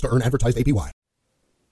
[0.00, 0.90] to earn advertised APY.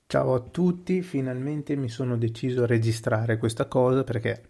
[0.06, 4.44] Ciao a tutti, finalmente mi sono deciso a registrare questa cosa perché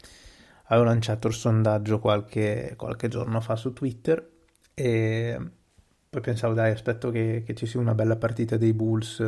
[0.64, 4.30] avevo lanciato il sondaggio qualche, qualche giorno fa su Twitter
[4.74, 5.38] e
[6.10, 9.20] poi pensavo dai aspetto che, che ci sia una bella partita dei Bulls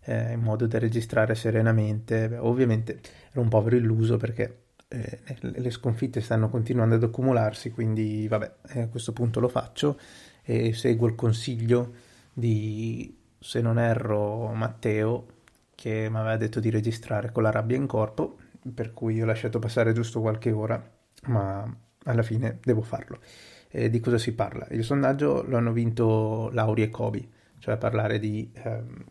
[0.00, 2.28] eh, in modo da registrare serenamente.
[2.28, 8.26] Beh, ovviamente ero un povero illuso perché eh, le sconfitte stanno continuando ad accumularsi, quindi
[8.26, 9.98] vabbè, eh, a questo punto lo faccio
[10.42, 11.92] e seguo il consiglio
[12.32, 15.26] di se non erro, Matteo,
[15.74, 18.36] che mi aveva detto di registrare con la rabbia in corpo,
[18.74, 20.82] per cui ho lasciato passare giusto qualche ora,
[21.26, 23.20] ma alla fine devo farlo.
[23.68, 24.66] E di cosa si parla?
[24.70, 29.04] Il sondaggio lo hanno vinto Lauri e Kobe, cioè parlare di ehm,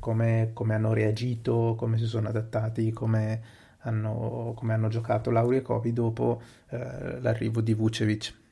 [0.00, 3.42] come, come, hanno reagito, come si sono adattati, come
[3.80, 8.42] hanno, come hanno giocato Lauri e Kobe dopo eh, l'arrivo di Vucevic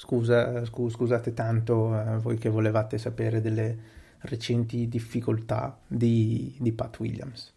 [0.00, 3.76] Scusa, scu- scusate tanto eh, voi che volevate sapere delle
[4.20, 7.52] recenti difficoltà di, di Pat Williams.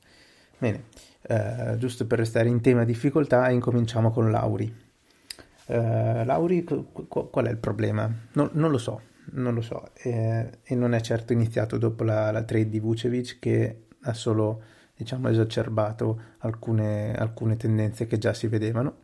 [0.57, 0.85] Bene,
[1.21, 4.75] eh, giusto per restare in tema difficoltà, incominciamo con Lauri.
[5.67, 8.11] Eh, Lauri, qu- qual è il problema?
[8.31, 9.01] No, non lo so,
[9.33, 9.89] non lo so.
[9.93, 14.63] Eh, e non è certo iniziato dopo la, la trade di Vucevic che ha solo
[14.95, 18.95] diciamo, esacerbato alcune, alcune tendenze che già si vedevano,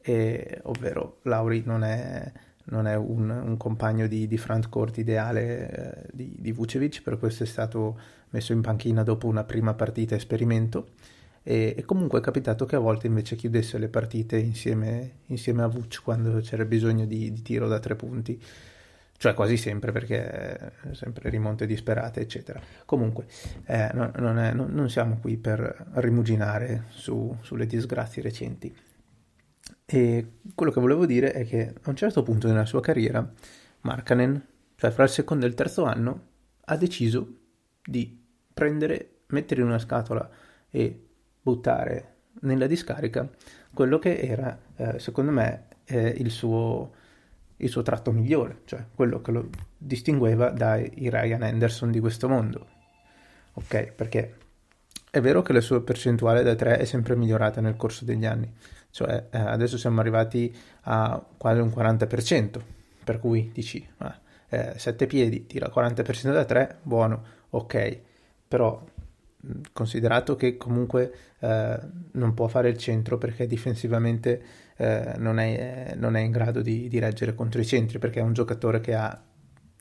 [0.00, 2.32] e, ovvero Lauri non è
[2.64, 7.42] non è un, un compagno di, di frontcourt ideale eh, di, di, Vucevic, per questo
[7.42, 7.98] è stato
[8.30, 10.90] messo in panchina dopo una prima partita esperimento.
[11.42, 15.68] E, e comunque è capitato che a volte invece chiudesse le partite insieme, insieme a
[15.68, 18.40] Vuc quando c'era bisogno di, di, tiro da tre punti.
[19.16, 22.60] Cioè quasi sempre perché sempre rimonte disperate eccetera.
[22.86, 23.26] Comunque
[23.66, 28.74] eh, no, non, è, non, non, siamo qui per rimuginare su, sulle disgrazie recenti
[29.92, 33.28] e quello che volevo dire è che a un certo punto nella sua carriera,
[33.80, 34.40] Markanen,
[34.76, 36.28] cioè fra il secondo e il terzo anno,
[36.66, 37.38] ha deciso
[37.84, 38.24] di
[38.54, 40.30] prendere, mettere in una scatola
[40.70, 41.08] e
[41.42, 43.28] buttare nella discarica
[43.74, 46.92] quello che era, eh, secondo me, eh, il, suo,
[47.56, 52.64] il, suo, tratto migliore, cioè quello che lo distingueva dai Ryan Anderson di questo mondo.
[53.54, 54.36] Ok, perché
[55.10, 58.50] è vero che la sua percentuale da 3 è sempre migliorata nel corso degli anni,
[58.90, 62.60] cioè eh, adesso siamo arrivati a quasi un 40%,
[63.02, 67.98] per cui dici, ah, eh, 7 piedi, tira 40% da 3, buono, ok,
[68.46, 68.82] però
[69.72, 71.78] considerato che comunque eh,
[72.12, 74.42] non può fare il centro perché difensivamente
[74.76, 78.22] eh, non, è, non, è, in grado di, di, reggere contro i centri perché è
[78.22, 79.18] un giocatore che ha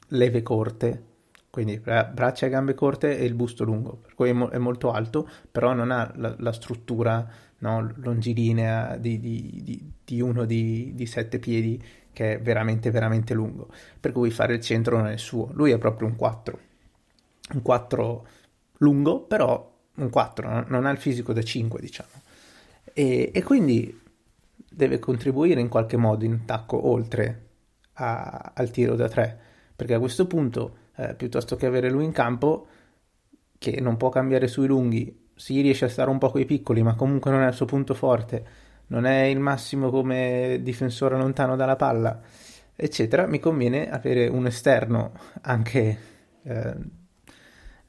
[0.10, 1.04] leve corte
[1.50, 3.96] quindi braccia e gambe corte e il busto lungo.
[3.96, 7.28] Per cui è, mo- è molto alto però non ha la, la struttura
[7.60, 13.70] no, longilinea di, di, di, di uno di, sette piedi che è veramente veramente lungo.
[14.00, 15.50] Per cui fare il centro non è suo.
[15.54, 16.68] Lui è proprio un 4
[17.52, 18.28] un 4
[18.78, 20.66] lungo però un 4 no?
[20.68, 22.10] non ha il fisico da 5 diciamo.
[22.94, 24.00] E, e, quindi
[24.70, 27.48] deve contribuire in qualche modo in attacco oltre
[27.94, 29.40] a, al tiro da 3
[29.76, 32.68] perché a questo punto eh, piuttosto che avere lui in campo
[33.58, 35.28] che non può cambiare sui lunghi.
[35.34, 37.66] Si riesce a stare un po' con i piccoli, ma comunque non è il suo
[37.66, 38.46] punto forte,
[38.88, 42.22] non è il massimo come difensore lontano dalla palla,
[42.76, 45.12] eccetera, mi conviene avere un esterno
[45.42, 45.98] anche
[46.44, 46.76] eh,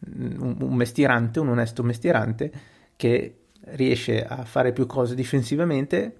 [0.06, 2.52] un mestierante, un onesto mestierante
[2.96, 6.18] che riesce a fare più cose difensivamente,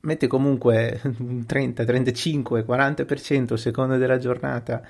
[0.00, 4.82] mette comunque un 30, 35, 40% a seconda della giornata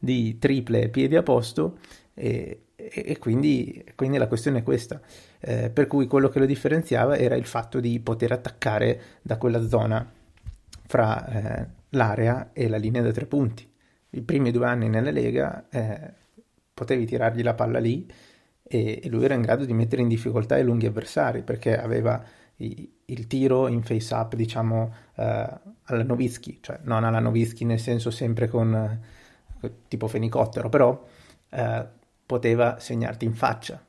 [0.00, 1.78] di triple piedi a posto
[2.14, 5.00] e, e quindi, quindi, la questione è questa.
[5.38, 9.66] Eh, per cui quello che lo differenziava era il fatto di poter attaccare da quella
[9.66, 10.10] zona
[10.86, 13.68] fra eh, l'area e la linea da tre punti.
[14.10, 16.12] I primi due anni nella Lega eh,
[16.74, 18.10] potevi tirargli la palla lì
[18.62, 22.22] e, e, lui era in grado di mettere in difficoltà i lunghi avversari perché aveva
[22.56, 25.48] i, il tiro in face up, diciamo, eh,
[25.84, 29.00] alla Novitsky, cioè non alla Novitsky nel senso sempre con
[29.88, 31.04] tipo fenicottero, però
[31.50, 31.86] eh,
[32.26, 33.82] poteva segnarti in faccia.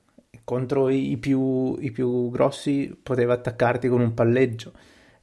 [0.44, 4.74] Contro i più, i più grossi poteva attaccarti con un palleggio.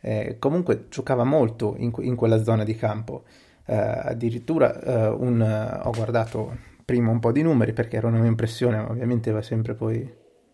[0.00, 3.25] Eh, comunque giocava molto in, in, quella zona di campo.
[3.65, 8.29] Eh, addirittura eh, un, ho guardato prima un po' di numeri perché era una mia
[8.29, 10.11] impressione, ma ovviamente va sempre poi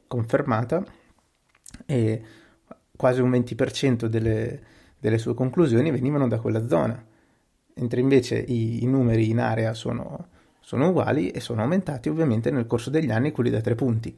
[0.08, 0.84] confermata,
[1.86, 2.22] e
[2.96, 4.60] quasi un 20% delle,
[4.98, 7.04] delle sue conclusioni venivano da quella zona,
[7.74, 10.28] mentre invece i, i numeri in area sono,
[10.60, 14.16] sono, uguali e sono aumentati ovviamente nel corso degli anni quelli da tre punti.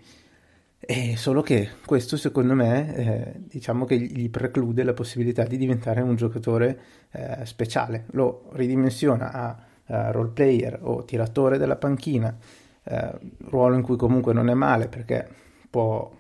[0.78, 6.00] E solo che questo secondo me eh, diciamo che gli preclude la possibilità di diventare
[6.00, 6.78] un giocatore
[7.10, 9.56] eh, speciale, lo ridimensiona a
[9.86, 12.36] uh, role player o tiratore della panchina,
[12.84, 13.18] uh,
[13.48, 15.26] ruolo in cui comunque non è male perché
[15.70, 16.12] può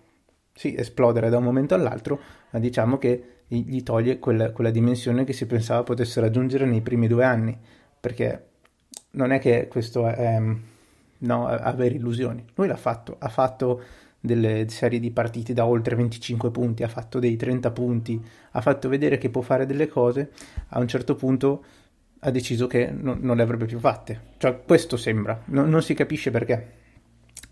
[0.52, 2.18] sì, esplodere da un momento all'altro,
[2.50, 7.06] ma diciamo che gli toglie quella, quella dimensione che si pensava potesse raggiungere nei primi
[7.06, 7.56] due anni,
[8.00, 8.46] perché
[9.12, 10.40] non è che questo è
[11.18, 12.44] no, avere illusioni.
[12.54, 13.82] Lui l'ha fatto, ha fatto
[14.20, 18.22] delle serie di partite da oltre 25 punti, ha fatto dei 30 punti,
[18.52, 20.30] ha fatto vedere che può fare delle cose,
[20.68, 21.64] a un certo punto
[22.20, 24.20] ha deciso che non, non le avrebbe più fatte.
[24.38, 26.84] Cioè, questo sembra, no, non si capisce perché.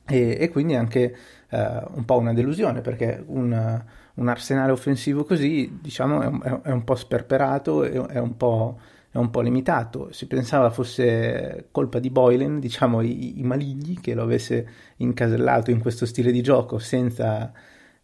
[0.07, 1.17] E, e quindi anche
[1.51, 1.57] uh,
[1.95, 3.83] un po' una delusione perché un,
[4.15, 8.79] un, arsenale offensivo così, diciamo, è un, è un po' sperperato, è, è, un po',
[9.11, 10.13] è, un po', limitato.
[10.13, 15.81] Si pensava fosse colpa di Boylan, diciamo, i, i maligni, che lo avesse incasellato in
[15.81, 17.53] questo stile di gioco senza...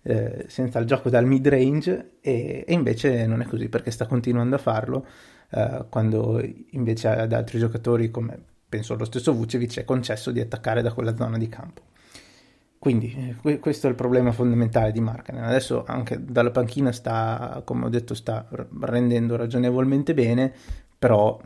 [0.03, 4.07] Eh, senza il gioco dal mid range e, e invece non è così perché sta
[4.07, 5.05] continuando a farlo
[5.51, 8.39] eh, quando invece ad altri giocatori come
[8.71, 11.83] penso lo stesso Vucevic è concesso di attaccare da quella zona di campo.
[12.81, 15.45] Quindi eh, questo è il problema fondamentale di Markkanen.
[15.45, 18.49] Adesso anche dalla panchina sta, come ho detto, sta
[18.81, 20.51] rendendo ragionevolmente bene,
[20.99, 21.39] però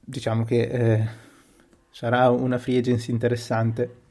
[0.00, 1.06] diciamo che eh,
[1.90, 4.04] sarà una free agency interessante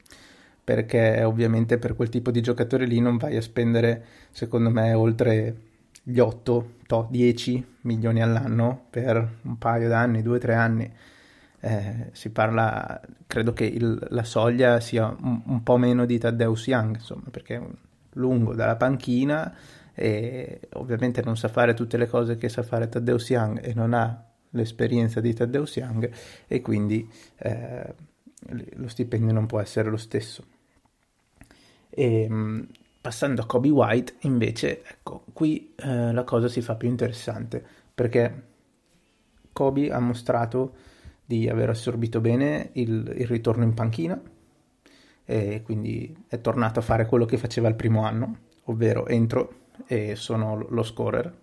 [0.62, 5.56] perché ovviamente per quel tipo di giocatore lì non vai a spendere, secondo me, oltre
[6.04, 6.70] gli 8,
[7.10, 10.92] 10 milioni all'anno per un paio d'anni, 2-3 anni.
[11.66, 16.66] Eh, si parla, credo che il, la soglia sia un, un, po' meno di Taddeus
[16.66, 17.62] Young, insomma, perché è
[18.14, 19.54] lungo dalla panchina
[19.94, 23.94] e ovviamente non sa fare tutte le cose che sa fare Taddeus Young e non
[23.94, 26.10] ha l'esperienza di Taddeus Young
[26.46, 27.94] e quindi eh,
[28.74, 30.44] lo stipendio non può essere lo stesso.
[31.88, 32.28] E,
[33.04, 37.62] Passando a Kobe White, invece, ecco, qui eh, la cosa si fa più interessante
[37.94, 38.42] perché
[39.52, 40.74] Kobe ha mostrato
[41.24, 44.20] di aver assorbito bene il, il ritorno in panchina
[45.24, 50.16] e quindi è tornato a fare quello che faceva il primo anno, ovvero entro e
[50.16, 51.42] sono lo scorer.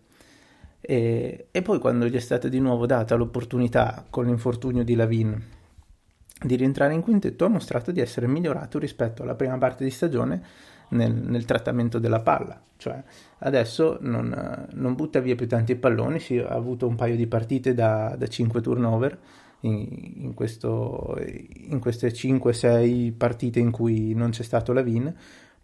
[0.79, 5.43] E, e, poi quando gli è stata di nuovo data l'opportunità con l'infortunio di Lavin
[6.43, 10.41] di rientrare in quintetto ha mostrato di essere migliorato rispetto alla prima parte di stagione
[10.89, 12.59] nel, nel trattamento della palla.
[12.77, 13.01] Cioè,
[13.39, 17.75] adesso non, non, butta via più tanti palloni, si ha avuto un paio di partite
[17.75, 19.19] da, da 5 turnover
[19.61, 25.13] in, in, questo, in queste 5-6 partite in cui non c'è stato la Vin,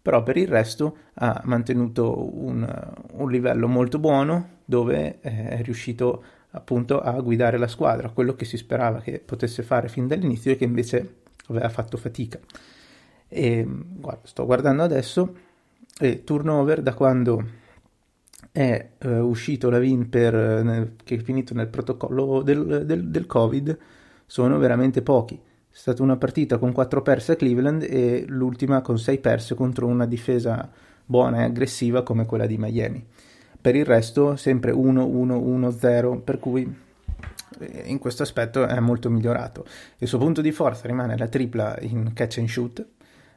[0.00, 7.00] però per il resto ha mantenuto un, un livello molto buono dove è riuscito appunto
[7.00, 10.64] a guidare la squadra, quello che si sperava che potesse fare fin dall'inizio e che
[10.64, 11.16] invece
[11.48, 12.38] aveva fatto fatica.
[13.28, 15.34] E guarda, sto guardando adesso
[15.98, 17.44] e turnover da quando
[18.52, 23.26] è uh, uscito la VIN per, nel, che è finito nel protocollo del, del, del,
[23.26, 23.78] Covid
[24.26, 25.34] sono veramente pochi.
[25.34, 25.40] È
[25.70, 30.06] stata una partita con 4 perse a Cleveland e l'ultima con 6 perse contro una
[30.06, 30.70] difesa
[31.04, 33.04] buona e aggressiva come quella di Miami.
[33.60, 36.86] Per il resto sempre 1-1-1-0, per cui
[37.58, 39.64] eh, in questo aspetto è molto migliorato.
[39.98, 42.86] Il suo punto di forza rimane la tripla in catch and shoot,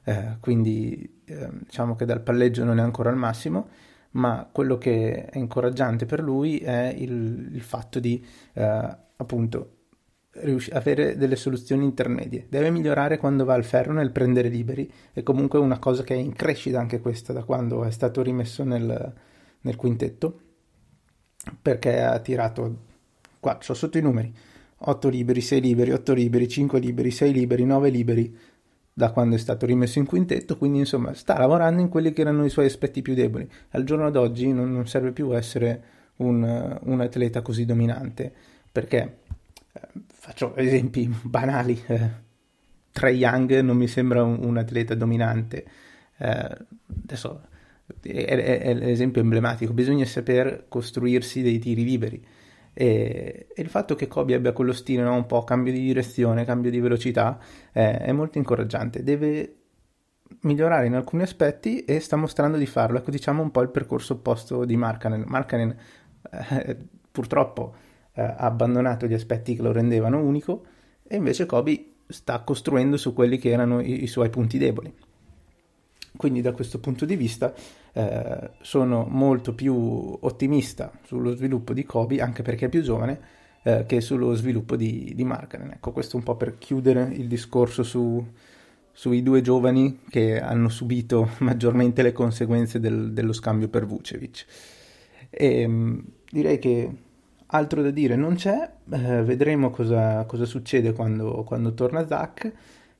[0.03, 3.69] eh, quindi eh, diciamo che dal palleggio non è ancora al massimo,
[4.11, 9.75] ma quello che è incoraggiante per lui è il, il fatto di eh, appunto
[10.31, 12.45] rius- avere delle soluzioni intermedie.
[12.49, 16.17] Deve migliorare quando va al ferro nel prendere liberi, è comunque una cosa che è
[16.17, 19.13] in crescita anche questa da quando è stato rimesso nel,
[19.61, 20.39] nel quintetto,
[21.61, 22.83] perché ha tirato,
[23.39, 24.33] qua ho sotto i numeri,
[24.83, 28.37] 8 liberi, 6 liberi, 8 liberi, 5 liberi, 6 liberi, 9 liberi,
[28.93, 32.45] da quando è stato rimesso in quintetto, quindi insomma sta lavorando in quelli che erano
[32.45, 33.49] i suoi aspetti più deboli.
[33.71, 35.83] Al giorno d'oggi non, non serve più essere
[36.17, 38.31] un, un, atleta così dominante,
[38.71, 39.17] perché
[39.71, 42.09] eh, faccio esempi banali, eh,
[42.91, 45.65] Trey Young non mi sembra un, un atleta dominante,
[46.17, 46.57] eh,
[47.03, 47.41] adesso
[48.01, 52.23] è, è, è l'esempio emblematico, bisogna saper costruirsi dei tiri liberi
[52.73, 55.13] e, e, il fatto che Kobe abbia quello stile no?
[55.15, 57.39] un po' cambio di direzione, cambio di velocità
[57.71, 59.03] è, è molto incoraggiante.
[59.03, 59.55] Deve
[60.41, 62.97] migliorare in alcuni aspetti e sta mostrando di farlo.
[62.97, 65.23] Ecco, diciamo un po' il percorso opposto di Markkanen.
[65.27, 65.75] Markkanen
[66.31, 66.77] eh,
[67.11, 67.75] purtroppo
[68.13, 70.65] eh, ha abbandonato gli aspetti che lo rendevano unico
[71.03, 74.93] e invece Kobe sta costruendo su quelli che erano i, i suoi punti deboli.
[76.15, 77.53] Quindi da questo punto di vista
[77.93, 83.19] eh, sono molto più ottimista sullo sviluppo di Kobe, anche perché è più giovane,
[83.63, 85.71] eh, che sullo sviluppo di, di Markkanen.
[85.71, 88.23] Ecco, questo un po' per chiudere il discorso su,
[88.91, 94.45] sui due giovani che hanno subito maggiormente le conseguenze del, dello scambio per Vucevic.
[95.29, 96.89] E, ehm, direi che
[97.53, 102.51] altro da dire non c'è, eh, vedremo cosa, cosa succede quando, quando, torna Zach,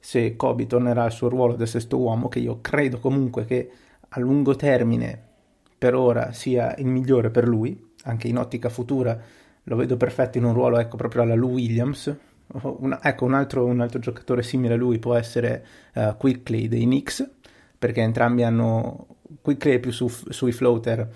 [0.02, 3.70] se Kobe tornerà al suo ruolo da sesto uomo, che io credo comunque che
[4.10, 5.30] a lungo termine
[5.78, 9.18] per ora sia il migliore per lui, anche in ottica futura
[9.66, 12.14] lo vedo perfetto in un ruolo ecco proprio alla Lou Williams,
[12.62, 16.84] una, ecco, un altro, un altro, giocatore simile a lui può essere uh, Quickly dei
[16.84, 17.30] Knicks,
[17.78, 19.08] perché entrambi hanno...
[19.42, 21.10] Quickly è più su, sui floater,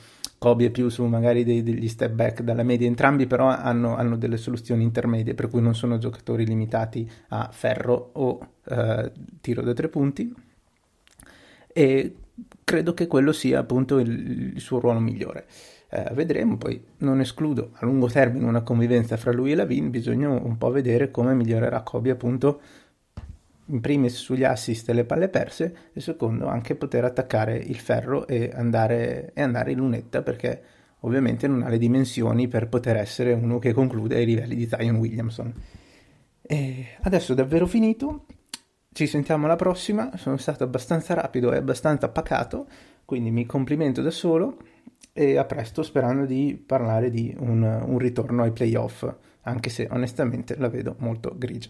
[0.46, 4.16] Kobe è più su magari dei, degli step back dalla media, entrambi però hanno, hanno,
[4.16, 9.12] delle soluzioni intermedie, per cui non sono giocatori limitati a ferro o uh,
[9.42, 10.32] tiro da tre punti.
[11.74, 12.16] E
[12.64, 15.48] credo che quello sia appunto il, il suo ruolo migliore.
[15.90, 20.30] Eh, vedremo, poi non escludo a lungo termine una convivenza fra lui e Lavin, bisogna
[20.30, 22.62] un po' vedere come migliorerà Kobe appunto
[23.68, 28.28] in primis sugli assist e le palle perse e secondo anche poter attaccare il ferro
[28.28, 30.62] e andare, e andare in lunetta perché
[31.02, 34.96] ovviamente non ha le dimensioni per poter essere uno che conclude ai livelli di Zion
[34.96, 35.54] Williamson.
[36.42, 38.26] E adesso è davvero finito,
[38.92, 42.68] ci sentiamo alla prossima, sono stato abbastanza rapido e abbastanza pacato,
[43.04, 44.58] quindi mi complimento da solo
[45.12, 50.56] e a presto sperando di parlare di un, un ritorno ai playoff, anche se onestamente
[50.58, 51.70] la vedo molto grigia.